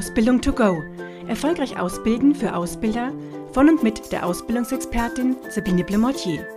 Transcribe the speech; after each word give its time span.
Ausbildung 0.00 0.40
to 0.40 0.50
go. 0.50 0.82
Erfolgreich 1.28 1.78
ausbilden 1.78 2.34
für 2.34 2.56
Ausbilder 2.56 3.12
von 3.52 3.68
und 3.68 3.82
mit 3.82 4.10
der 4.10 4.24
Ausbildungsexpertin 4.24 5.36
Sabine 5.50 5.84
Blemortier. 5.84 6.48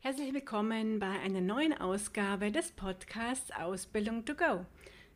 Herzlich 0.00 0.32
willkommen 0.32 0.98
bei 0.98 1.10
einer 1.20 1.42
neuen 1.42 1.78
Ausgabe 1.78 2.50
des 2.50 2.72
Podcasts 2.72 3.50
Ausbildung 3.50 4.24
to 4.24 4.34
go. 4.34 4.64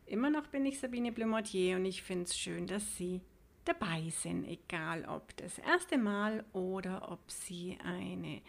Immer 0.05 0.29
noch 0.29 0.45
bin 0.45 0.67
ich 0.67 0.79
Sabine 0.79 1.11
Blemortier 1.11 1.77
und 1.77 1.85
ich 1.85 2.03
finde 2.03 2.25
es 2.25 2.37
schön, 2.37 2.67
dass 2.67 2.97
Sie 2.97 3.21
dabei 3.65 4.11
sind, 4.11 4.47
egal 4.47 5.05
ob 5.05 5.35
das 5.37 5.57
erste 5.57 5.97
Mal 5.97 6.45
oder 6.53 7.11
ob 7.11 7.31
Sie 7.31 7.79
eine 7.83 8.43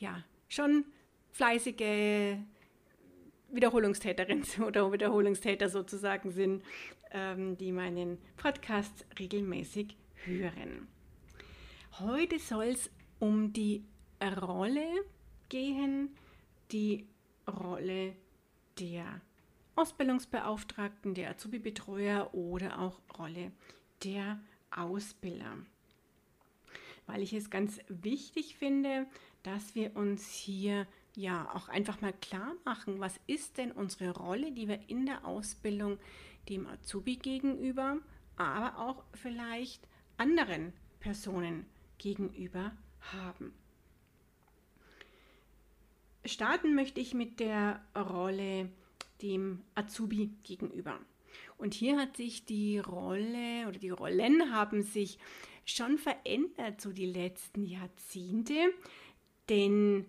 ja 0.00 0.24
schon 0.48 0.84
fleißige 1.30 2.40
Wiederholungstäterin 3.52 4.44
oder 4.66 4.92
Wiederholungstäter 4.92 5.68
sozusagen 5.68 6.30
sind, 6.30 6.62
ähm, 7.12 7.56
die 7.56 7.72
meinen 7.72 8.18
Podcast 8.36 9.06
regelmäßig 9.18 9.96
hören. 10.24 10.88
Heute 11.98 12.38
soll 12.38 12.66
es 12.66 12.90
um 13.18 13.52
die 13.52 13.84
Rolle 14.40 14.86
gehen, 15.48 16.16
die 16.72 17.06
Rolle 17.46 18.14
der 18.78 19.20
Ausbildungsbeauftragten, 19.76 21.14
der 21.14 21.30
Azubi-Betreuer 21.30 22.34
oder 22.34 22.80
auch 22.80 23.00
Rolle 23.18 23.52
der 24.04 24.40
Ausbilder. 24.70 25.58
Weil 27.06 27.22
ich 27.22 27.32
es 27.32 27.50
ganz 27.50 27.80
wichtig 27.88 28.56
finde, 28.56 29.06
dass 29.42 29.74
wir 29.74 29.96
uns 29.96 30.30
hier 30.30 30.86
ja 31.16 31.54
auch 31.54 31.68
einfach 31.68 32.00
mal 32.00 32.12
klar 32.12 32.54
machen, 32.64 33.00
was 33.00 33.18
ist 33.26 33.58
denn 33.58 33.72
unsere 33.72 34.10
Rolle, 34.16 34.52
die 34.52 34.68
wir 34.68 34.88
in 34.88 35.06
der 35.06 35.24
Ausbildung 35.24 35.98
dem 36.48 36.66
Azubi 36.66 37.16
gegenüber, 37.16 37.98
aber 38.36 38.78
auch 38.78 39.04
vielleicht 39.14 39.86
anderen 40.16 40.72
Personen 41.00 41.66
gegenüber 41.98 42.72
haben. 43.12 43.52
Starten 46.24 46.74
möchte 46.74 47.00
ich 47.00 47.14
mit 47.14 47.40
der 47.40 47.82
Rolle 47.96 48.70
dem 49.22 49.62
Azubi 49.74 50.30
gegenüber. 50.42 50.98
Und 51.56 51.74
hier 51.74 51.98
hat 51.98 52.16
sich 52.16 52.44
die 52.44 52.78
Rolle 52.78 53.66
oder 53.68 53.78
die 53.78 53.90
Rollen 53.90 54.52
haben 54.52 54.82
sich 54.82 55.18
schon 55.64 55.98
verändert 55.98 56.80
so 56.80 56.92
die 56.92 57.06
letzten 57.06 57.64
Jahrzehnte, 57.64 58.72
denn 59.48 60.06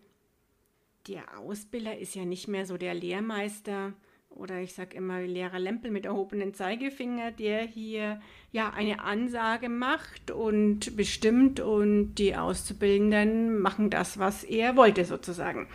der 1.08 1.40
Ausbilder 1.40 1.98
ist 1.98 2.16
ja 2.16 2.26
nicht 2.26 2.48
mehr 2.48 2.66
so 2.66 2.78
der 2.78 2.94
Lehrmeister 2.94 3.94
oder 4.30 4.62
ich 4.62 4.74
sage 4.74 4.96
immer 4.96 5.22
Lehrer 5.22 5.60
Lempel 5.60 5.92
mit 5.92 6.06
erhobenen 6.06 6.54
Zeigefinger, 6.54 7.32
der 7.32 7.64
hier 7.64 8.22
ja 8.52 8.72
eine 8.72 9.04
Ansage 9.04 9.70
macht 9.70 10.32
und 10.32 10.96
bestimmt 10.96 11.60
und 11.60 12.16
die 12.16 12.36
Auszubildenden 12.36 13.60
machen 13.60 13.90
das, 13.90 14.20
was 14.20 14.44
er 14.44 14.78
wollte 14.78 15.06
sozusagen. 15.06 15.68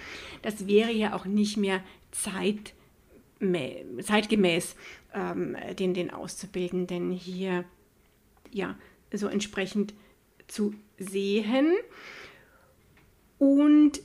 Das 0.43 0.67
wäre 0.67 0.93
ja 0.93 1.15
auch 1.15 1.27
nicht 1.27 1.57
mehr 1.57 1.83
Zeit, 2.13 2.73
zeitgemäß, 4.03 4.77
ähm, 5.13 5.57
den, 5.79 5.93
den 5.93 6.11
Auszubildenden 6.11 7.11
hier 7.11 7.65
ja 8.51 8.77
so 9.13 9.29
entsprechend 9.29 9.95
zu 10.47 10.75
sehen. 10.99 11.75
Und 13.39 14.01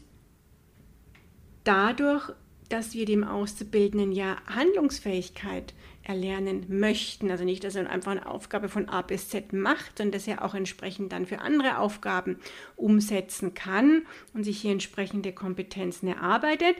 dadurch, 1.63 2.31
dass 2.69 2.93
wir 2.93 3.05
dem 3.05 3.23
Auszubildenden 3.23 4.11
ja 4.11 4.37
Handlungsfähigkeit 4.47 5.73
erlernen 6.03 6.65
möchten, 6.67 7.29
also 7.29 7.43
nicht, 7.43 7.63
dass 7.63 7.75
er 7.75 7.89
einfach 7.89 8.11
eine 8.11 8.25
Aufgabe 8.25 8.69
von 8.69 8.89
A 8.89 9.01
bis 9.01 9.29
Z 9.29 9.53
macht, 9.53 9.97
sondern 9.97 10.13
dass 10.13 10.27
er 10.27 10.43
auch 10.43 10.55
entsprechend 10.55 11.11
dann 11.11 11.25
für 11.25 11.39
andere 11.39 11.77
Aufgaben 11.77 12.37
umsetzen 12.75 13.53
kann 13.53 14.03
und 14.33 14.43
sich 14.43 14.61
hier 14.61 14.71
entsprechende 14.71 15.33
Kompetenzen 15.33 16.07
erarbeitet. 16.07 16.75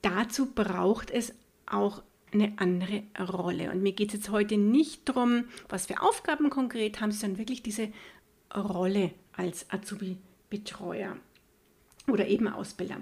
Dazu 0.00 0.46
braucht 0.46 1.10
es 1.10 1.32
auch 1.66 2.02
eine 2.32 2.54
andere 2.56 3.02
Rolle. 3.20 3.70
Und 3.70 3.82
mir 3.82 3.92
geht 3.92 4.08
es 4.08 4.14
jetzt 4.14 4.30
heute 4.30 4.56
nicht 4.56 5.08
darum, 5.08 5.44
was 5.68 5.86
für 5.86 6.00
Aufgaben 6.00 6.50
konkret 6.50 7.00
haben, 7.00 7.12
sondern 7.12 7.38
wirklich 7.38 7.62
diese 7.62 7.88
Rolle 8.54 9.12
als 9.36 9.70
Azubi-Betreuer 9.70 11.16
oder 12.08 12.26
eben 12.26 12.48
Ausbilder. 12.48 12.96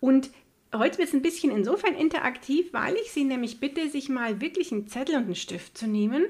Und 0.00 0.30
heute 0.74 0.98
wird 0.98 1.08
es 1.08 1.14
ein 1.14 1.22
bisschen 1.22 1.50
insofern 1.50 1.94
interaktiv, 1.94 2.72
weil 2.72 2.94
ich 2.96 3.12
Sie 3.12 3.24
nämlich 3.24 3.60
bitte, 3.60 3.88
sich 3.88 4.08
mal 4.08 4.40
wirklich 4.40 4.72
einen 4.72 4.88
Zettel 4.88 5.16
und 5.16 5.24
einen 5.24 5.34
Stift 5.34 5.78
zu 5.78 5.86
nehmen 5.86 6.26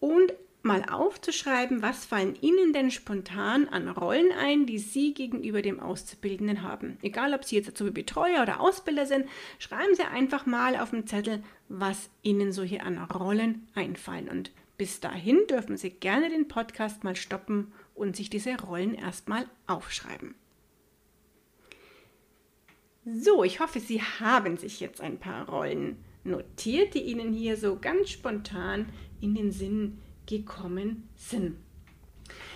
und 0.00 0.32
mal 0.62 0.84
aufzuschreiben, 0.90 1.82
was 1.82 2.04
fallen 2.04 2.36
Ihnen 2.40 2.72
denn 2.72 2.90
spontan 2.90 3.68
an 3.68 3.88
Rollen 3.88 4.30
ein, 4.32 4.66
die 4.66 4.78
Sie 4.78 5.14
gegenüber 5.14 5.62
dem 5.62 5.80
Auszubildenden 5.80 6.62
haben. 6.62 6.98
Egal, 7.02 7.34
ob 7.34 7.44
Sie 7.44 7.56
jetzt 7.56 7.68
dazu 7.68 7.90
Betreuer 7.92 8.42
oder 8.42 8.60
Ausbilder 8.60 9.06
sind, 9.06 9.26
schreiben 9.58 9.94
Sie 9.94 10.02
einfach 10.02 10.46
mal 10.46 10.76
auf 10.76 10.90
dem 10.90 11.06
Zettel, 11.06 11.42
was 11.68 12.10
Ihnen 12.22 12.52
so 12.52 12.62
hier 12.62 12.84
an 12.84 12.98
Rollen 12.98 13.68
einfallen. 13.74 14.28
Und 14.28 14.50
bis 14.76 15.00
dahin 15.00 15.38
dürfen 15.48 15.76
Sie 15.76 15.90
gerne 15.90 16.28
den 16.28 16.48
Podcast 16.48 17.04
mal 17.04 17.16
stoppen 17.16 17.72
und 17.94 18.16
sich 18.16 18.30
diese 18.30 18.60
Rollen 18.60 18.94
erstmal 18.94 19.46
aufschreiben. 19.66 20.34
So, 23.04 23.44
ich 23.44 23.60
hoffe, 23.60 23.80
Sie 23.80 24.02
haben 24.02 24.58
sich 24.58 24.78
jetzt 24.80 25.00
ein 25.00 25.18
paar 25.18 25.48
Rollen 25.48 25.96
notiert, 26.22 26.94
die 26.94 27.02
Ihnen 27.02 27.32
hier 27.32 27.56
so 27.56 27.78
ganz 27.80 28.10
spontan 28.10 28.86
in 29.22 29.34
den 29.34 29.52
Sinn 29.52 29.98
gekommen 30.26 31.08
sind. 31.16 31.56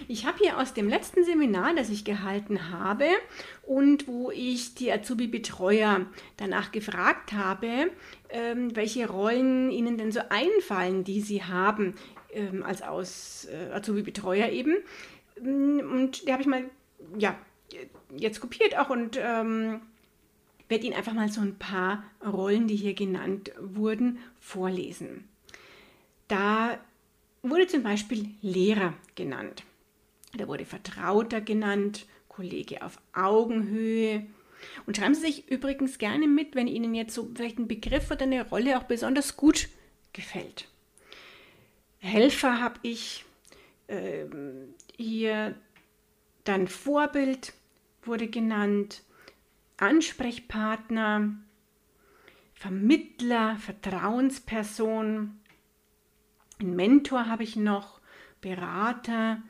Ich 0.07 0.27
habe 0.27 0.39
hier 0.39 0.59
aus 0.59 0.75
dem 0.75 0.89
letzten 0.89 1.25
Seminar, 1.25 1.75
das 1.75 1.89
ich 1.89 2.05
gehalten 2.05 2.71
habe 2.71 3.07
und 3.63 4.07
wo 4.07 4.31
ich 4.31 4.75
die 4.75 4.93
Azubi-Betreuer 4.93 6.07
danach 6.37 6.73
gefragt 6.73 7.33
habe, 7.33 7.91
ähm, 8.29 8.77
welche 8.77 9.09
Rollen 9.09 9.71
ihnen 9.71 9.97
denn 9.97 10.13
so 10.13 10.21
einfallen, 10.29 11.05
die 11.05 11.21
sie 11.23 11.43
haben 11.43 11.95
ähm, 12.33 12.63
als 12.63 13.49
äh, 13.51 13.73
Azubi-Betreuer 13.73 14.51
eben. 14.51 14.77
Und 15.37 16.27
die 16.27 16.33
habe 16.33 16.43
ich 16.43 16.49
mal, 16.49 16.65
ja, 17.19 17.37
jetzt 18.17 18.41
kopiert 18.41 18.79
auch 18.79 18.91
und 18.91 19.19
ähm, 19.21 19.81
werde 20.75 20.87
Ihnen 20.87 20.97
einfach 20.97 21.13
mal 21.13 21.29
so 21.29 21.41
ein 21.41 21.57
paar 21.57 22.03
Rollen, 22.21 22.67
die 22.67 22.75
hier 22.75 22.95
genannt 22.95 23.53
wurden, 23.61 24.19
vorlesen. 24.41 25.29
Da 26.27 26.81
wurde 27.43 27.69
zum 27.69 27.85
Beispiel 27.85 28.31
Lehrer 28.43 28.95
genannt. 29.15 29.63
Da 30.37 30.49
wurde 30.49 30.65
Vertrauter 30.65 31.41
genannt, 31.41 32.07
Kollege 32.27 32.83
auf 32.83 32.99
Augenhöhe. 33.13 34.27
Und 34.85 34.97
schreiben 34.97 35.15
Sie 35.15 35.21
sich 35.21 35.49
übrigens 35.49 35.99
gerne 35.99 36.27
mit, 36.27 36.57
wenn 36.57 36.67
Ihnen 36.67 36.93
jetzt 36.93 37.15
so 37.15 37.31
vielleicht 37.33 37.61
ein 37.61 37.69
Begriff 37.69 38.11
oder 38.11 38.23
eine 38.23 38.49
Rolle 38.49 38.77
auch 38.77 38.83
besonders 38.83 39.37
gut 39.37 39.69
gefällt. 40.13 40.67
Helfer 42.01 42.61
habe 42.61 42.81
ich 42.83 43.25
äh, 43.87 44.25
hier, 44.97 45.55
dann 46.43 46.67
Vorbild 46.67 47.53
wurde 48.03 48.27
genannt, 48.27 49.05
Ansprechpartner, 49.77 51.35
Vermittler, 52.55 53.57
Vertrauensperson, 53.57 55.41
ein 56.61 56.77
Mentor 56.77 57.27
habe 57.27 57.43
ich 57.43 57.57
noch, 57.57 58.01
Berater, 58.41 59.43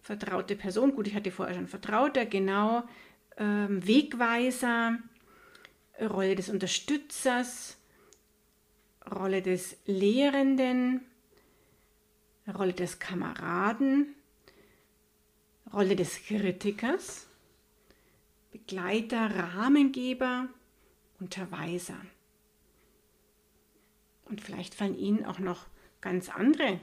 vertraute 0.00 0.56
Person, 0.56 0.94
gut, 0.94 1.06
ich 1.06 1.14
hatte 1.14 1.30
vorher 1.30 1.54
schon 1.54 1.68
Vertrauter, 1.68 2.24
genau, 2.24 2.84
ähm, 3.36 3.86
Wegweiser, 3.86 4.98
Rolle 6.00 6.34
des 6.34 6.48
Unterstützers, 6.48 7.78
Rolle 9.10 9.42
des 9.42 9.76
Lehrenden, 9.86 11.00
Rolle 12.56 12.72
des 12.72 12.98
Kameraden, 12.98 14.14
Rolle 15.72 15.96
des 15.96 16.24
Kritikers, 16.24 17.26
Begleiter, 18.54 19.34
Rahmengeber, 19.56 20.46
Unterweiser. 21.18 22.00
Und 24.26 24.40
vielleicht 24.40 24.76
fallen 24.76 24.96
Ihnen 24.96 25.24
auch 25.24 25.40
noch 25.40 25.66
ganz 26.00 26.28
andere 26.28 26.78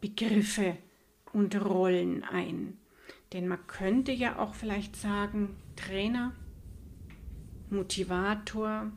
Begriffe 0.00 0.76
und 1.32 1.54
Rollen 1.64 2.24
ein. 2.24 2.76
Denn 3.32 3.46
man 3.46 3.64
könnte 3.68 4.10
ja 4.10 4.40
auch 4.40 4.56
vielleicht 4.56 4.96
sagen, 4.96 5.56
Trainer, 5.76 6.34
Motivator, 7.70 8.90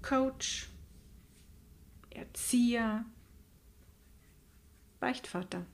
Coach, 0.00 0.70
Erzieher, 2.10 3.04
Beichtvater. 5.00 5.66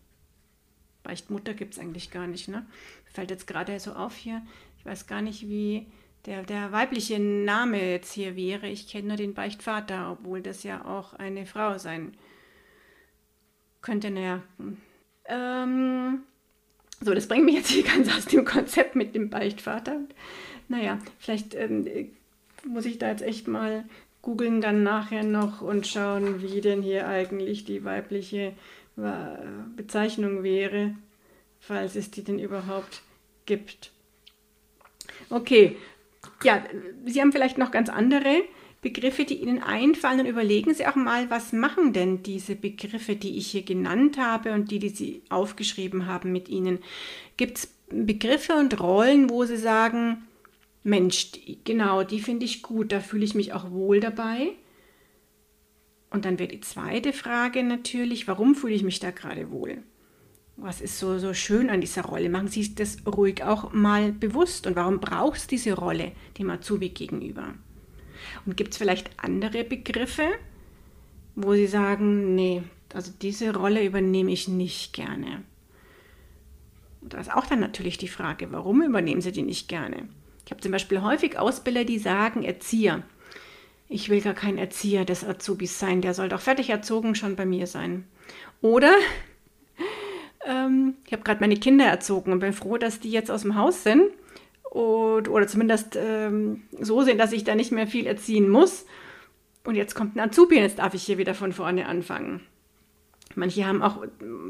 Beichtmutter 1.02 1.54
gibt 1.54 1.74
es 1.74 1.78
eigentlich 1.78 2.10
gar 2.10 2.26
nicht, 2.26 2.48
ne? 2.48 2.66
Fällt 3.04 3.30
jetzt 3.30 3.46
gerade 3.46 3.78
so 3.80 3.94
auf 3.94 4.16
hier. 4.16 4.42
Weiß 4.90 5.06
gar 5.06 5.22
nicht, 5.22 5.48
wie 5.48 5.86
der, 6.26 6.42
der 6.42 6.72
weibliche 6.72 7.20
Name 7.20 7.92
jetzt 7.92 8.12
hier 8.12 8.34
wäre. 8.34 8.66
Ich 8.66 8.88
kenne 8.88 9.06
nur 9.06 9.16
den 9.16 9.34
Beichtvater, 9.34 10.10
obwohl 10.10 10.42
das 10.42 10.64
ja 10.64 10.84
auch 10.84 11.14
eine 11.14 11.46
Frau 11.46 11.78
sein 11.78 12.12
könnte. 13.82 14.10
Naja. 14.10 14.42
Ähm, 15.26 16.22
so, 17.00 17.14
das 17.14 17.28
bringt 17.28 17.44
mich 17.44 17.54
jetzt 17.54 17.70
hier 17.70 17.84
ganz 17.94 18.12
aus 18.12 18.24
dem 18.24 18.44
Konzept 18.44 18.96
mit 18.96 19.14
dem 19.14 19.30
Beichtvater. 19.30 20.00
Naja, 20.66 20.98
vielleicht 21.20 21.54
ähm, 21.54 21.86
muss 22.66 22.84
ich 22.84 22.98
da 22.98 23.10
jetzt 23.10 23.22
echt 23.22 23.46
mal 23.46 23.84
googeln 24.22 24.60
dann 24.60 24.82
nachher 24.82 25.22
noch 25.22 25.62
und 25.62 25.86
schauen, 25.86 26.42
wie 26.42 26.60
denn 26.60 26.82
hier 26.82 27.06
eigentlich 27.06 27.64
die 27.64 27.84
weibliche 27.84 28.54
äh, 28.96 29.36
Bezeichnung 29.76 30.42
wäre, 30.42 30.96
falls 31.60 31.94
es 31.94 32.10
die 32.10 32.24
denn 32.24 32.40
überhaupt 32.40 33.02
gibt. 33.46 33.92
Okay, 35.30 35.76
ja, 36.42 36.62
Sie 37.06 37.20
haben 37.20 37.32
vielleicht 37.32 37.58
noch 37.58 37.70
ganz 37.70 37.88
andere 37.88 38.42
Begriffe, 38.82 39.24
die 39.24 39.42
Ihnen 39.42 39.62
einfallen 39.62 40.20
und 40.20 40.26
überlegen 40.26 40.74
Sie 40.74 40.86
auch 40.86 40.96
mal, 40.96 41.30
was 41.30 41.52
machen 41.52 41.92
denn 41.92 42.22
diese 42.22 42.56
Begriffe, 42.56 43.14
die 43.14 43.36
ich 43.36 43.48
hier 43.48 43.62
genannt 43.62 44.18
habe 44.18 44.52
und 44.52 44.70
die, 44.70 44.78
die 44.78 44.88
Sie 44.88 45.22
aufgeschrieben 45.28 46.06
haben 46.06 46.32
mit 46.32 46.48
Ihnen. 46.48 46.78
Gibt 47.36 47.58
es 47.58 47.74
Begriffe 47.90 48.54
und 48.54 48.80
Rollen, 48.80 49.28
wo 49.30 49.44
Sie 49.44 49.56
sagen, 49.56 50.24
Mensch, 50.82 51.32
die, 51.32 51.58
genau, 51.62 52.04
die 52.04 52.20
finde 52.20 52.46
ich 52.46 52.62
gut, 52.62 52.92
da 52.92 53.00
fühle 53.00 53.24
ich 53.24 53.34
mich 53.34 53.52
auch 53.52 53.70
wohl 53.70 54.00
dabei. 54.00 54.52
Und 56.10 56.24
dann 56.24 56.38
wäre 56.38 56.48
die 56.48 56.60
zweite 56.60 57.12
Frage 57.12 57.62
natürlich, 57.62 58.26
warum 58.26 58.54
fühle 58.54 58.74
ich 58.74 58.82
mich 58.82 58.98
da 58.98 59.10
gerade 59.10 59.50
wohl? 59.50 59.82
Was 60.62 60.82
ist 60.82 60.98
so, 60.98 61.18
so 61.18 61.32
schön 61.32 61.70
an 61.70 61.80
dieser 61.80 62.02
Rolle? 62.02 62.28
Machen 62.28 62.48
Sie 62.48 62.62
sich 62.62 62.74
das 62.74 62.98
ruhig 63.06 63.42
auch 63.42 63.72
mal 63.72 64.12
bewusst. 64.12 64.66
Und 64.66 64.76
warum 64.76 65.00
braucht 65.00 65.38
es 65.38 65.46
diese 65.46 65.72
Rolle 65.72 66.12
dem 66.38 66.50
Azubi 66.50 66.90
gegenüber? 66.90 67.54
Und 68.44 68.58
gibt 68.58 68.72
es 68.72 68.76
vielleicht 68.76 69.10
andere 69.16 69.64
Begriffe, 69.64 70.28
wo 71.34 71.54
Sie 71.54 71.66
sagen, 71.66 72.34
nee, 72.34 72.62
also 72.92 73.10
diese 73.22 73.54
Rolle 73.54 73.82
übernehme 73.82 74.32
ich 74.32 74.48
nicht 74.48 74.92
gerne? 74.92 75.44
Und 77.00 77.14
da 77.14 77.18
ist 77.18 77.32
auch 77.32 77.46
dann 77.46 77.60
natürlich 77.60 77.96
die 77.96 78.08
Frage, 78.08 78.52
warum 78.52 78.82
übernehmen 78.82 79.22
Sie 79.22 79.32
die 79.32 79.42
nicht 79.42 79.66
gerne? 79.66 80.08
Ich 80.44 80.50
habe 80.50 80.60
zum 80.60 80.72
Beispiel 80.72 81.00
häufig 81.00 81.38
Ausbilder, 81.38 81.84
die 81.84 81.98
sagen, 81.98 82.42
Erzieher. 82.42 83.02
Ich 83.88 84.10
will 84.10 84.20
gar 84.20 84.34
kein 84.34 84.58
Erzieher 84.58 85.06
des 85.06 85.24
Azubis 85.24 85.78
sein, 85.78 86.02
der 86.02 86.12
soll 86.12 86.28
doch 86.28 86.42
fertig 86.42 86.68
erzogen 86.68 87.14
schon 87.14 87.34
bei 87.34 87.46
mir 87.46 87.66
sein. 87.66 88.04
Oder 88.60 88.94
ähm, 90.46 90.94
ich 91.06 91.12
habe 91.12 91.22
gerade 91.22 91.40
meine 91.40 91.56
Kinder 91.56 91.86
erzogen 91.86 92.32
und 92.32 92.40
bin 92.40 92.52
froh, 92.52 92.78
dass 92.78 93.00
die 93.00 93.10
jetzt 93.10 93.30
aus 93.30 93.42
dem 93.42 93.56
Haus 93.56 93.82
sind 93.82 94.04
und, 94.70 95.28
oder 95.28 95.46
zumindest 95.46 95.96
ähm, 95.96 96.62
so 96.80 97.02
sind, 97.02 97.18
dass 97.18 97.32
ich 97.32 97.44
da 97.44 97.54
nicht 97.54 97.72
mehr 97.72 97.86
viel 97.86 98.06
erziehen 98.06 98.48
muss. 98.48 98.86
Und 99.64 99.74
jetzt 99.74 99.94
kommt 99.94 100.16
ein 100.16 100.20
Azubi 100.20 100.56
und 100.56 100.62
jetzt 100.62 100.78
darf 100.78 100.94
ich 100.94 101.02
hier 101.02 101.18
wieder 101.18 101.34
von 101.34 101.52
vorne 101.52 101.86
anfangen. 101.86 102.40
Manche 103.34 103.66
haben 103.66 103.82
auch 103.82 103.98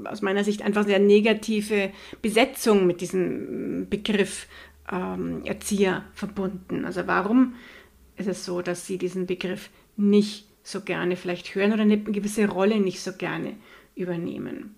aus 0.04 0.22
meiner 0.22 0.44
Sicht 0.44 0.62
einfach 0.62 0.86
sehr 0.86 0.98
negative 0.98 1.90
Besetzung 2.22 2.86
mit 2.86 3.00
diesem 3.00 3.88
Begriff 3.90 4.46
ähm, 4.90 5.44
Erzieher 5.44 6.04
verbunden. 6.14 6.84
Also 6.84 7.06
warum 7.06 7.54
ist 8.16 8.28
es 8.28 8.44
so, 8.44 8.62
dass 8.62 8.86
sie 8.86 8.98
diesen 8.98 9.26
Begriff 9.26 9.70
nicht 9.96 10.46
so 10.62 10.80
gerne 10.80 11.16
vielleicht 11.16 11.54
hören 11.54 11.72
oder 11.72 11.82
eine 11.82 11.98
gewisse 11.98 12.48
Rolle 12.48 12.80
nicht 12.80 13.00
so 13.00 13.12
gerne 13.12 13.54
übernehmen? 13.96 14.76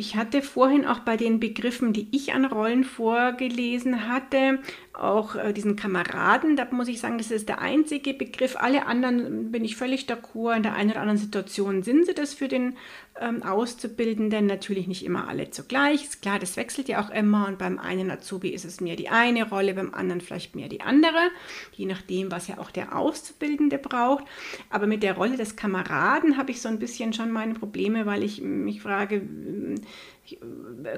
Ich 0.00 0.16
hatte 0.16 0.40
vorhin 0.40 0.86
auch 0.86 1.00
bei 1.00 1.18
den 1.18 1.40
Begriffen, 1.40 1.92
die 1.92 2.08
ich 2.10 2.32
an 2.32 2.46
Rollen 2.46 2.84
vorgelesen 2.84 4.08
hatte, 4.08 4.58
auch 4.94 5.34
äh, 5.34 5.52
diesen 5.52 5.76
Kameraden, 5.76 6.56
da 6.56 6.66
muss 6.70 6.88
ich 6.88 7.00
sagen, 7.00 7.18
das 7.18 7.30
ist 7.30 7.50
der 7.50 7.60
einzige 7.60 8.14
Begriff. 8.14 8.56
Alle 8.58 8.86
anderen 8.86 9.52
bin 9.52 9.62
ich 9.62 9.76
völlig 9.76 10.06
d'accord. 10.06 10.56
In 10.56 10.62
der 10.62 10.72
einen 10.72 10.92
oder 10.92 11.02
anderen 11.02 11.18
Situation 11.18 11.82
sind 11.82 12.06
sie 12.06 12.14
das 12.14 12.32
für 12.32 12.48
den 12.48 12.78
ähm, 13.20 13.42
Auszubildenden. 13.42 14.46
Natürlich 14.46 14.86
nicht 14.86 15.04
immer 15.04 15.28
alle 15.28 15.50
zugleich. 15.50 16.04
Ist 16.04 16.22
klar, 16.22 16.38
das 16.38 16.56
wechselt 16.56 16.88
ja 16.88 17.04
auch 17.04 17.10
immer. 17.10 17.46
Und 17.46 17.58
beim 17.58 17.78
einen 17.78 18.10
Azubi 18.10 18.48
ist 18.48 18.64
es 18.64 18.80
mehr 18.80 18.96
die 18.96 19.08
eine 19.08 19.48
Rolle, 19.48 19.74
beim 19.74 19.94
anderen 19.94 20.20
vielleicht 20.20 20.56
mehr 20.56 20.68
die 20.68 20.80
andere, 20.80 21.30
je 21.72 21.86
nachdem, 21.86 22.30
was 22.30 22.48
ja 22.48 22.58
auch 22.58 22.70
der 22.70 22.96
Auszubildende 22.96 23.78
braucht. 23.78 24.24
Aber 24.70 24.86
mit 24.86 25.02
der 25.02 25.14
Rolle 25.14 25.36
des 25.36 25.56
Kameraden 25.56 26.36
habe 26.36 26.50
ich 26.50 26.60
so 26.60 26.68
ein 26.68 26.78
bisschen 26.78 27.12
schon 27.12 27.30
meine 27.30 27.54
Probleme, 27.54 28.06
weil 28.06 28.22
ich 28.22 28.40
mich 28.40 28.82
frage, 28.82 29.22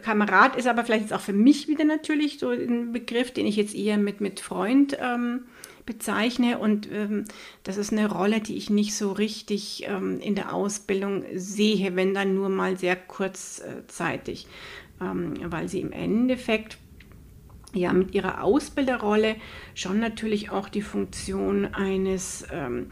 Kamerad 0.02 0.56
ist 0.56 0.66
aber 0.66 0.84
vielleicht 0.84 1.02
jetzt 1.02 1.12
auch 1.12 1.20
für 1.20 1.32
mich 1.32 1.68
wieder 1.68 1.84
natürlich 1.84 2.38
so 2.38 2.50
ein 2.50 2.92
Begriff, 2.92 3.32
den 3.32 3.46
ich 3.46 3.56
jetzt 3.56 3.74
eher 3.74 3.96
mit, 3.96 4.20
mit 4.20 4.40
Freund 4.40 4.96
ähm, 5.00 5.44
bezeichne. 5.86 6.58
Und 6.58 6.90
ähm, 6.90 7.24
das 7.64 7.76
ist 7.76 7.92
eine 7.92 8.10
Rolle, 8.10 8.40
die 8.40 8.56
ich 8.56 8.70
nicht 8.70 8.94
so 8.94 9.12
richtig 9.12 9.84
ähm, 9.88 10.20
in 10.20 10.34
der 10.34 10.54
Ausbildung 10.54 11.24
sehe, 11.34 11.96
wenn 11.96 12.14
dann 12.14 12.34
nur 12.34 12.48
mal 12.48 12.76
sehr 12.76 12.96
kurzzeitig, 12.96 14.46
ähm, 15.00 15.34
weil 15.44 15.68
sie 15.68 15.80
im 15.80 15.92
Endeffekt 15.92 16.78
ja 17.74 17.92
mit 17.92 18.14
ihrer 18.14 18.44
Ausbilderrolle 18.44 19.36
schon 19.74 19.98
natürlich 19.98 20.50
auch 20.50 20.68
die 20.68 20.82
Funktion 20.82 21.64
eines 21.74 22.46
ähm, 22.52 22.88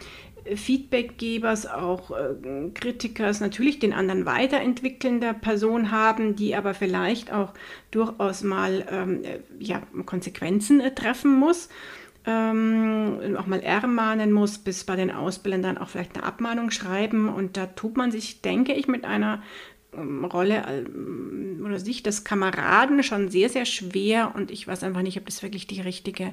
Feedbackgebers, 0.55 1.67
auch 1.67 2.11
äh, 2.11 2.71
Kritikers, 2.75 3.41
natürlich 3.41 3.79
den 3.79 3.93
anderen 3.93 4.27
weiterentwickelnder 4.27 5.35
Person 5.35 5.91
haben, 5.91 6.37
die 6.37 6.55
aber 6.55 6.75
vielleicht 6.75 7.33
auch 7.33 7.53
durchaus 7.91 8.43
mal 8.43 8.87
ähm, 8.91 9.23
äh, 9.25 9.41
ja, 9.59 9.83
Konsequenzen 10.07 10.81
äh, 10.81 10.95
treffen 10.95 11.39
muss, 11.39 11.69
ähm, 12.31 13.37
auch 13.37 13.47
mal 13.47 13.61
ermahnen 13.61 14.33
muss, 14.33 14.59
bis 14.59 14.85
bei 14.85 14.97
den 14.97 15.11
Ausbildern 15.11 15.79
auch 15.79 15.89
vielleicht 15.89 16.17
eine 16.17 16.25
Abmahnung 16.25 16.71
schreiben. 16.71 17.29
Und 17.29 17.57
da 17.57 17.67
tut 17.67 17.97
man 17.97 18.11
sich, 18.11 18.43
denke 18.43 18.73
ich, 18.73 18.89
mit 18.89 19.05
einer 19.05 19.43
ähm, 19.93 20.25
Rolle 20.25 20.65
ähm, 20.69 21.63
oder 21.65 21.79
Sicht 21.79 22.07
des 22.07 22.25
Kameraden 22.25 23.03
schon 23.03 23.29
sehr, 23.29 23.49
sehr 23.49 23.65
schwer. 23.65 24.33
Und 24.35 24.51
ich 24.51 24.67
weiß 24.67 24.83
einfach 24.85 25.03
nicht, 25.03 25.19
ob 25.19 25.27
das 25.27 25.43
wirklich 25.43 25.67
die 25.67 25.81
richtige, 25.81 26.33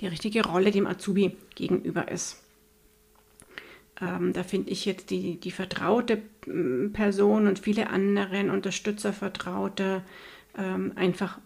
die 0.00 0.06
richtige 0.06 0.44
Rolle 0.46 0.70
dem 0.70 0.86
Azubi 0.86 1.36
gegenüber 1.54 2.10
ist. 2.10 2.42
Ähm, 4.00 4.32
da 4.32 4.42
finde 4.42 4.70
ich 4.70 4.84
jetzt 4.84 5.10
die, 5.10 5.38
die 5.40 5.50
vertraute 5.50 6.22
mm, 6.46 6.92
Person 6.92 7.46
und 7.46 7.58
viele 7.58 7.88
anderen 7.90 8.50
Unterstützervertraute 8.50 10.02
ähm, 10.58 10.92
einfach 10.96 11.38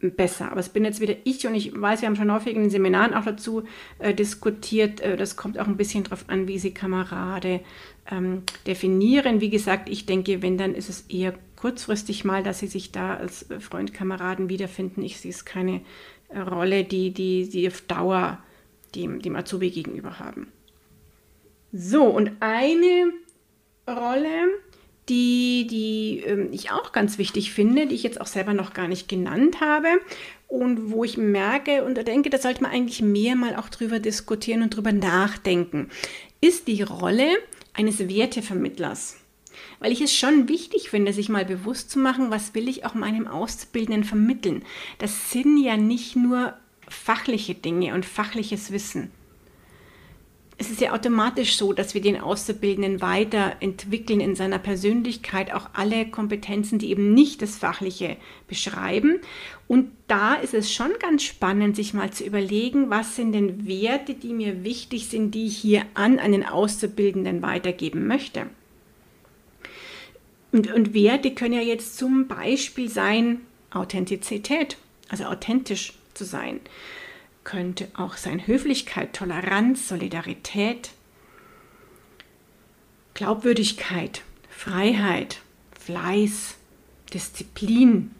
besser. 0.00 0.50
Aber 0.50 0.60
es 0.60 0.70
bin 0.70 0.84
jetzt 0.84 1.00
wieder 1.00 1.14
ich 1.24 1.46
und 1.46 1.54
ich 1.54 1.78
weiß, 1.78 2.00
wir 2.00 2.08
haben 2.08 2.16
schon 2.16 2.32
häufig 2.32 2.54
in 2.54 2.62
den 2.62 2.70
Seminaren 2.70 3.14
auch 3.14 3.24
dazu 3.24 3.64
äh, 3.98 4.14
diskutiert. 4.14 5.00
Äh, 5.00 5.16
das 5.16 5.36
kommt 5.36 5.58
auch 5.58 5.66
ein 5.66 5.76
bisschen 5.76 6.04
darauf 6.04 6.24
an, 6.28 6.48
wie 6.48 6.58
Sie 6.58 6.72
Kamerade 6.72 7.60
ähm, 8.10 8.42
definieren. 8.66 9.40
Wie 9.40 9.50
gesagt, 9.50 9.88
ich 9.88 10.06
denke, 10.06 10.42
wenn, 10.42 10.56
dann 10.56 10.74
ist 10.74 10.88
es 10.88 11.02
eher 11.08 11.34
kurzfristig 11.56 12.24
mal, 12.24 12.42
dass 12.42 12.60
Sie 12.60 12.66
sich 12.66 12.92
da 12.92 13.16
als 13.16 13.46
Freund, 13.58 13.92
Kameraden 13.92 14.48
wiederfinden. 14.48 15.02
Ich 15.02 15.20
sehe 15.20 15.30
es 15.30 15.44
keine 15.44 15.82
äh, 16.28 16.38
Rolle, 16.38 16.84
die, 16.84 17.12
die 17.12 17.44
Sie 17.44 17.68
auf 17.68 17.82
Dauer 17.82 18.38
dem, 18.94 19.20
dem 19.20 19.36
Azubi 19.36 19.70
gegenüber 19.70 20.18
haben. 20.18 20.48
So, 21.72 22.04
und 22.04 22.32
eine 22.40 23.12
Rolle, 23.86 24.48
die, 25.10 25.66
die 25.66 26.22
äh, 26.24 26.48
ich 26.52 26.70
auch 26.70 26.92
ganz 26.92 27.18
wichtig 27.18 27.52
finde, 27.52 27.86
die 27.86 27.94
ich 27.94 28.02
jetzt 28.02 28.20
auch 28.20 28.26
selber 28.26 28.54
noch 28.54 28.72
gar 28.72 28.88
nicht 28.88 29.08
genannt 29.08 29.60
habe 29.60 29.88
und 30.48 30.90
wo 30.90 31.04
ich 31.04 31.16
merke 31.16 31.84
und 31.84 31.96
denke, 32.06 32.30
da 32.30 32.38
sollte 32.38 32.62
man 32.62 32.72
eigentlich 32.72 33.02
mehr 33.02 33.36
mal 33.36 33.56
auch 33.56 33.68
drüber 33.68 33.98
diskutieren 33.98 34.62
und 34.62 34.74
drüber 34.74 34.92
nachdenken, 34.92 35.90
ist 36.40 36.68
die 36.68 36.82
Rolle 36.82 37.28
eines 37.74 38.08
Wertevermittlers. 38.08 39.16
Weil 39.80 39.92
ich 39.92 40.00
es 40.00 40.14
schon 40.14 40.48
wichtig 40.48 40.90
finde, 40.90 41.12
sich 41.12 41.28
mal 41.28 41.44
bewusst 41.44 41.90
zu 41.90 41.98
machen, 41.98 42.30
was 42.30 42.54
will 42.54 42.68
ich 42.68 42.84
auch 42.84 42.94
meinem 42.94 43.26
Auszubildenden 43.26 44.04
vermitteln. 44.04 44.62
Das 44.98 45.32
sind 45.32 45.58
ja 45.58 45.76
nicht 45.76 46.16
nur 46.16 46.54
fachliche 46.88 47.54
Dinge 47.54 47.94
und 47.94 48.06
fachliches 48.06 48.72
Wissen 48.72 49.10
es 50.60 50.68
ist 50.68 50.82
ja 50.82 50.92
automatisch 50.92 51.56
so, 51.56 51.72
dass 51.72 51.94
wir 51.94 52.02
den 52.02 52.20
Auszubildenden 52.20 53.00
weiterentwickeln 53.00 54.20
in 54.20 54.36
seiner 54.36 54.58
Persönlichkeit, 54.58 55.54
auch 55.54 55.70
alle 55.72 56.04
Kompetenzen, 56.04 56.78
die 56.78 56.90
eben 56.90 57.14
nicht 57.14 57.40
das 57.40 57.56
Fachliche 57.56 58.18
beschreiben. 58.46 59.20
Und 59.68 59.90
da 60.06 60.34
ist 60.34 60.52
es 60.52 60.70
schon 60.70 60.90
ganz 61.00 61.22
spannend, 61.22 61.76
sich 61.76 61.94
mal 61.94 62.10
zu 62.10 62.24
überlegen, 62.24 62.90
was 62.90 63.16
sind 63.16 63.32
denn 63.32 63.66
Werte, 63.66 64.12
die 64.12 64.34
mir 64.34 64.62
wichtig 64.62 65.08
sind, 65.08 65.34
die 65.34 65.46
ich 65.46 65.56
hier 65.56 65.86
an 65.94 66.18
einen 66.18 66.44
Auszubildenden 66.44 67.40
weitergeben 67.40 68.06
möchte. 68.06 68.44
Und, 70.52 70.70
und 70.70 70.92
Werte 70.92 71.30
können 71.30 71.54
ja 71.54 71.62
jetzt 71.62 71.96
zum 71.96 72.28
Beispiel 72.28 72.90
sein 72.90 73.40
Authentizität, 73.70 74.76
also 75.08 75.24
authentisch 75.24 75.94
zu 76.12 76.26
sein 76.26 76.60
könnte 77.44 77.88
auch 77.94 78.16
sein 78.16 78.46
Höflichkeit, 78.46 79.14
Toleranz, 79.14 79.88
Solidarität, 79.88 80.90
Glaubwürdigkeit, 83.14 84.22
Freiheit, 84.48 85.40
Fleiß, 85.78 86.56
Disziplin. 87.12 88.14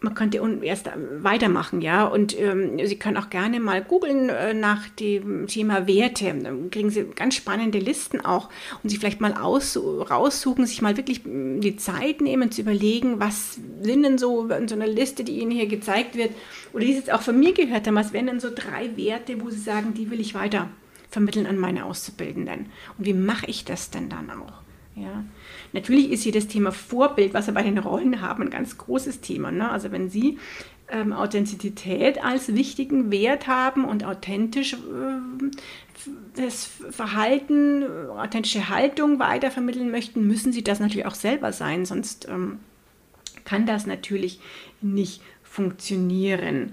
Man 0.00 0.14
könnte 0.14 0.40
erst 0.62 0.90
weitermachen, 1.18 1.82
ja. 1.82 2.04
Und 2.04 2.38
ähm, 2.38 2.78
Sie 2.84 2.98
können 2.98 3.16
auch 3.16 3.30
gerne 3.30 3.60
mal 3.60 3.82
googeln 3.82 4.28
äh, 4.30 4.54
nach 4.54 4.88
dem 4.88 5.46
Thema 5.46 5.86
Werte. 5.86 6.34
Dann 6.42 6.70
kriegen 6.70 6.90
Sie 6.90 7.04
ganz 7.14 7.34
spannende 7.34 7.78
Listen 7.78 8.20
auch 8.24 8.48
und 8.82 8.90
sich 8.90 8.98
vielleicht 8.98 9.20
mal 9.20 9.34
aus, 9.34 9.76
raussuchen, 9.76 10.66
sich 10.66 10.80
mal 10.80 10.96
wirklich 10.96 11.24
hm, 11.24 11.60
die 11.60 11.76
Zeit 11.76 12.20
nehmen 12.20 12.50
zu 12.50 12.62
überlegen, 12.62 13.20
was 13.20 13.58
sind 13.82 14.02
denn 14.02 14.18
so 14.18 14.48
in 14.48 14.68
so 14.68 14.74
einer 14.74 14.86
Liste, 14.86 15.22
die 15.22 15.40
Ihnen 15.40 15.50
hier 15.50 15.66
gezeigt 15.66 16.16
wird, 16.16 16.30
oder 16.72 16.84
die 16.84 16.92
Sie 16.92 16.98
jetzt 16.98 17.12
auch 17.12 17.22
von 17.22 17.38
mir 17.38 17.52
gehört 17.52 17.86
haben, 17.86 17.96
was 17.96 18.12
wären 18.12 18.26
denn 18.26 18.40
so 18.40 18.48
drei 18.54 18.96
Werte, 18.96 19.40
wo 19.42 19.50
Sie 19.50 19.60
sagen, 19.60 19.94
die 19.94 20.10
will 20.10 20.20
ich 20.20 20.34
weiter 20.34 20.68
vermitteln 21.10 21.46
an 21.46 21.58
meine 21.58 21.84
Auszubildenden. 21.84 22.66
Und 22.96 23.04
wie 23.04 23.14
mache 23.14 23.46
ich 23.46 23.64
das 23.64 23.90
denn 23.90 24.08
dann 24.08 24.30
auch? 24.30 24.69
Ja. 24.96 25.24
Natürlich 25.72 26.10
ist 26.10 26.22
hier 26.22 26.32
das 26.32 26.48
Thema 26.48 26.72
Vorbild, 26.72 27.32
was 27.32 27.46
wir 27.46 27.54
bei 27.54 27.62
den 27.62 27.78
Rollen 27.78 28.20
haben, 28.20 28.44
ein 28.44 28.50
ganz 28.50 28.76
großes 28.76 29.20
Thema. 29.20 29.50
Ne? 29.50 29.70
Also 29.70 29.92
wenn 29.92 30.10
Sie 30.10 30.38
ähm, 30.90 31.12
Authentizität 31.12 32.22
als 32.22 32.54
wichtigen 32.54 33.10
Wert 33.10 33.46
haben 33.46 33.84
und 33.84 34.04
authentisch 34.04 34.74
äh, 34.74 34.76
das 36.34 36.64
Verhalten, 36.90 37.84
authentische 38.10 38.68
Haltung 38.68 39.18
weitervermitteln 39.18 39.90
möchten, 39.90 40.26
müssen 40.26 40.52
Sie 40.52 40.64
das 40.64 40.80
natürlich 40.80 41.06
auch 41.06 41.14
selber 41.14 41.52
sein, 41.52 41.86
sonst 41.86 42.28
ähm, 42.28 42.58
kann 43.44 43.66
das 43.66 43.86
natürlich 43.86 44.40
nicht 44.80 45.22
funktionieren. 45.42 46.72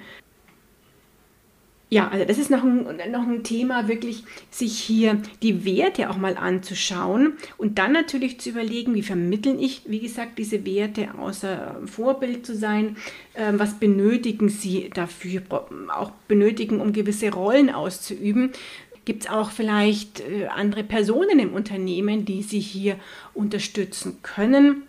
Ja, 1.90 2.10
also 2.10 2.26
das 2.26 2.38
ist 2.38 2.52
noch 2.52 2.64
ein, 2.64 2.86
noch 3.12 3.26
ein 3.26 3.44
Thema, 3.44 3.88
wirklich 3.88 4.24
sich 4.50 4.78
hier 4.78 5.22
die 5.42 5.64
Werte 5.64 6.10
auch 6.10 6.18
mal 6.18 6.36
anzuschauen 6.36 7.38
und 7.58 7.80
dann 7.80 7.94
natürlich 7.94 8.42
zu 8.42 8.50
überlegen, 8.50 8.94
wie 8.94 9.04
vermitteln 9.04 9.58
ich, 9.58 9.84
wie 9.86 10.00
gesagt, 10.00 10.38
diese 10.38 10.66
Werte 10.66 11.18
außer 11.18 11.80
Vorbild 11.86 12.46
zu 12.46 12.58
sein, 12.58 12.98
äh, 13.36 13.54
was 13.54 13.80
benötigen 13.80 14.50
sie 14.50 14.90
dafür, 14.94 15.44
auch 15.88 16.12
benötigen, 16.28 16.82
um 16.82 16.92
gewisse 16.92 17.32
Rollen 17.32 17.70
auszuüben. 17.70 18.52
Gibt 19.06 19.24
es 19.24 19.30
auch 19.30 19.52
vielleicht 19.52 20.20
äh, 20.20 20.48
andere 20.48 20.84
Personen 20.84 21.40
im 21.40 21.54
Unternehmen, 21.54 22.26
die 22.26 22.42
sie 22.42 22.60
hier 22.60 22.98
unterstützen 23.34 24.18
können? 24.24 24.87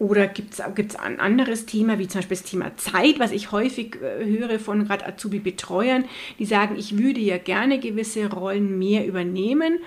Oder 0.00 0.26
gibt 0.26 0.54
es 0.54 0.96
ein 0.96 1.20
anderes 1.20 1.66
Thema, 1.66 1.98
wie 1.98 2.08
zum 2.08 2.18
Beispiel 2.18 2.36
das 2.36 2.46
Thema 2.46 2.76
Zeit, 2.76 3.20
was 3.20 3.30
ich 3.30 3.52
häufig 3.52 3.96
äh, 4.02 4.24
höre 4.24 4.58
von 4.58 4.86
gerade 4.86 5.06
Azubi-Betreuern, 5.06 6.04
die 6.38 6.46
sagen, 6.46 6.76
ich 6.76 6.98
würde 6.98 7.20
ja 7.20 7.38
gerne 7.38 7.78
gewisse 7.78 8.28
Rollen 8.28 8.76
mehr 8.78 9.06
übernehmen, 9.06 9.78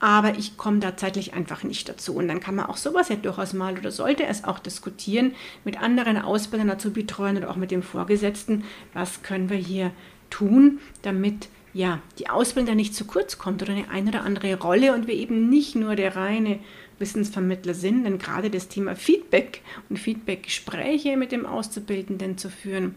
aber 0.00 0.36
ich 0.36 0.56
komme 0.56 0.80
da 0.80 0.96
zeitlich 0.96 1.34
einfach 1.34 1.64
nicht 1.64 1.88
dazu. 1.88 2.14
Und 2.14 2.28
dann 2.28 2.40
kann 2.40 2.56
man 2.56 2.66
auch 2.66 2.78
sowas 2.78 3.10
ja 3.10 3.16
durchaus 3.16 3.52
mal 3.52 3.78
oder 3.78 3.92
sollte 3.92 4.24
es 4.24 4.42
auch 4.42 4.58
diskutieren 4.58 5.34
mit 5.64 5.80
anderen 5.80 6.16
Ausbildern, 6.16 6.70
Azubi-Betreuern 6.70 7.36
oder 7.36 7.50
auch 7.50 7.56
mit 7.56 7.70
dem 7.70 7.82
Vorgesetzten, 7.82 8.64
was 8.94 9.22
können 9.22 9.50
wir 9.50 9.58
hier 9.58 9.92
tun, 10.30 10.80
damit 11.02 11.48
ja, 11.74 12.00
die 12.18 12.28
Ausbildung 12.28 12.76
nicht 12.76 12.94
zu 12.94 13.04
kurz 13.04 13.38
kommt 13.38 13.62
oder 13.62 13.72
eine, 13.72 13.88
eine 13.90 14.08
oder 14.10 14.24
andere 14.24 14.58
Rolle 14.60 14.94
und 14.94 15.06
wir 15.06 15.14
eben 15.14 15.48
nicht 15.48 15.74
nur 15.74 15.94
der 15.94 16.16
reine 16.16 16.58
Wissensvermittler 17.02 17.74
sind, 17.74 18.04
denn 18.04 18.16
gerade 18.16 18.48
das 18.48 18.68
Thema 18.68 18.96
Feedback 18.96 19.60
und 19.90 19.98
Feedbackgespräche 19.98 21.18
mit 21.18 21.32
dem 21.32 21.44
Auszubildenden 21.44 22.38
zu 22.38 22.48
führen, 22.48 22.94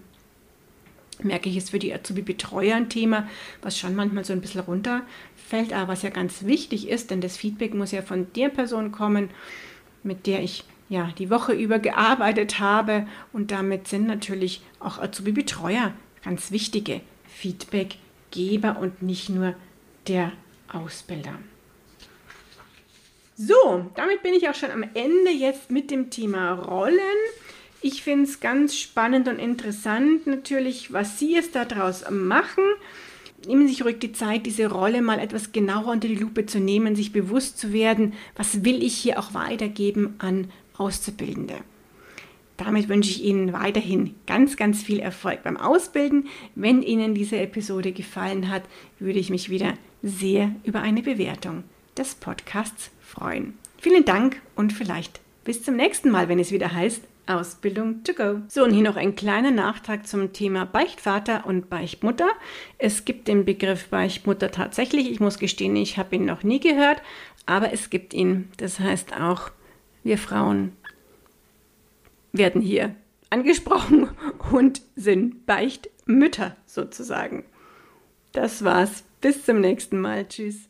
merke 1.22 1.50
ich, 1.50 1.58
ist 1.58 1.72
für 1.72 1.80
die 1.80 1.94
Azubi-Betreuer 1.94 2.76
ein 2.76 2.90
Thema, 2.90 3.28
was 3.62 3.78
schon 3.78 3.96
manchmal 3.96 4.24
so 4.24 4.32
ein 4.32 4.42
bisschen 4.42 4.62
runterfällt, 4.62 5.74
aber 5.74 5.90
was 5.90 6.04
ja 6.04 6.10
ganz 6.10 6.46
wichtig 6.46 6.88
ist, 6.88 7.12
denn 7.12 7.20
das 7.20 7.36
Feedback 7.36 7.74
muss 7.74 7.92
ja 7.92 8.02
von 8.02 8.28
der 8.36 8.50
Person 8.50 8.94
kommen, 8.94 9.30
mit 10.04 10.28
der 10.28 10.42
ich 10.42 10.64
ja 10.88 11.12
die 11.18 11.30
Woche 11.30 11.54
über 11.54 11.80
gearbeitet 11.80 12.60
habe 12.60 13.08
und 13.34 13.52
damit 13.52 13.88
sind 13.88 14.08
natürlich 14.08 14.62
auch 14.80 15.00
Azubi-Betreuer 15.00 15.94
ganz 16.24 16.52
wichtige 16.52 17.02
Feedbackgeber 17.28 18.78
und 18.80 19.02
nicht 19.02 19.30
nur 19.30 19.56
der 20.08 20.32
Ausbilder. 20.68 21.40
So, 23.38 23.92
damit 23.96 24.24
bin 24.24 24.34
ich 24.34 24.48
auch 24.48 24.56
schon 24.56 24.72
am 24.72 24.84
Ende 24.94 25.30
jetzt 25.32 25.70
mit 25.70 25.92
dem 25.92 26.10
Thema 26.10 26.54
Rollen. 26.54 26.96
Ich 27.82 28.02
finde 28.02 28.24
es 28.24 28.40
ganz 28.40 28.78
spannend 28.78 29.28
und 29.28 29.40
interessant 29.40 30.26
natürlich, 30.26 30.94
was 30.94 31.20
Sie 31.20 31.36
es 31.36 31.52
daraus 31.52 32.10
machen. 32.10 32.64
Nehmen 33.46 33.68
Sie 33.68 33.74
sich 33.74 33.84
ruhig 33.84 34.00
die 34.00 34.14
Zeit, 34.14 34.46
diese 34.46 34.72
Rolle 34.72 35.02
mal 35.02 35.20
etwas 35.20 35.52
genauer 35.52 35.88
unter 35.90 36.08
die 36.08 36.16
Lupe 36.16 36.46
zu 36.46 36.60
nehmen, 36.60 36.96
sich 36.96 37.12
bewusst 37.12 37.60
zu 37.60 37.74
werden, 37.74 38.14
was 38.38 38.64
will 38.64 38.82
ich 38.82 38.96
hier 38.96 39.20
auch 39.20 39.34
weitergeben 39.34 40.16
an 40.20 40.50
Auszubildende. 40.78 41.56
Damit 42.56 42.88
wünsche 42.88 43.12
ich 43.12 43.22
Ihnen 43.22 43.52
weiterhin 43.52 44.16
ganz, 44.28 44.56
ganz 44.56 44.82
viel 44.82 45.00
Erfolg 45.00 45.44
beim 45.44 45.58
Ausbilden. 45.58 46.30
Wenn 46.56 46.82
Ihnen 46.82 47.14
diese 47.14 47.38
Episode 47.38 47.92
gefallen 47.92 48.50
hat, 48.50 48.64
würde 48.98 49.20
ich 49.20 49.30
mich 49.30 49.50
wieder 49.50 49.74
sehr 50.02 50.56
über 50.64 50.82
eine 50.82 51.02
Bewertung 51.02 51.66
des 51.98 52.16
Podcasts 52.16 52.92
freuen. 53.06 53.58
Vielen 53.78 54.06
Dank 54.06 54.42
und 54.56 54.74
vielleicht 54.74 55.22
bis 55.44 55.64
zum 55.64 55.76
nächsten 55.76 56.10
Mal, 56.10 56.28
wenn 56.28 56.40
es 56.40 56.52
wieder 56.52 56.74
heißt 56.74 57.04
Ausbildung 57.28 58.04
to 58.04 58.14
go. 58.14 58.42
So, 58.48 58.64
und 58.64 58.74
hier 58.74 58.84
noch 58.84 58.96
ein 58.96 59.16
kleiner 59.16 59.52
Nachtrag 59.52 60.08
zum 60.08 60.34
Thema 60.34 60.66
Beichtvater 60.66 61.46
und 61.46 61.70
Beichtmutter. 61.70 62.28
Es 62.78 63.06
gibt 63.06 63.28
den 63.28 63.46
Begriff 63.46 63.88
Beichtmutter 63.90 64.52
tatsächlich. 64.52 65.10
Ich 65.10 65.20
muss 65.20 65.40
gestehen, 65.40 65.76
ich 65.76 65.98
habe 65.98 66.16
ihn 66.16 66.26
noch 66.26 66.44
nie 66.44 66.60
gehört, 66.60 67.02
aber 67.46 67.74
es 67.74 67.90
gibt 67.90 68.14
ihn. 68.14 68.50
Das 68.58 68.80
heißt 68.80 69.14
auch, 69.20 69.50
wir 70.04 70.18
Frauen 70.18 70.74
werden 72.32 72.62
hier 72.62 72.96
angesprochen 73.30 74.10
und 74.52 74.82
sind 74.96 75.46
Beichtmütter 75.46 76.56
sozusagen. 76.66 77.46
Das 78.34 78.64
war's. 78.64 79.04
Bis 79.22 79.46
zum 79.46 79.62
nächsten 79.62 80.00
Mal. 80.00 80.28
Tschüss. 80.28 80.70